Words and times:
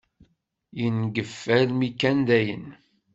Yengef 0.79 1.35
almi 1.57 1.89
kan 2.01 2.19
dayen. 2.27 2.65